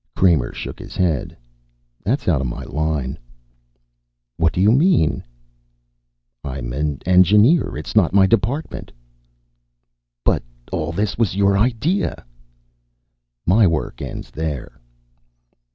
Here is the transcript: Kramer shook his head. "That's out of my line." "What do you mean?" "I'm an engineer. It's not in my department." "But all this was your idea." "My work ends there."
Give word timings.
Kramer 0.15 0.51
shook 0.51 0.79
his 0.79 0.95
head. 0.95 1.37
"That's 2.03 2.27
out 2.27 2.41
of 2.41 2.47
my 2.47 2.63
line." 2.63 3.19
"What 4.35 4.51
do 4.51 4.59
you 4.59 4.71
mean?" 4.71 5.23
"I'm 6.43 6.73
an 6.73 7.03
engineer. 7.05 7.77
It's 7.77 7.95
not 7.95 8.11
in 8.11 8.15
my 8.15 8.25
department." 8.25 8.91
"But 10.25 10.41
all 10.71 10.91
this 10.91 11.19
was 11.19 11.35
your 11.35 11.55
idea." 11.55 12.25
"My 13.45 13.67
work 13.67 14.01
ends 14.01 14.31
there." 14.31 14.81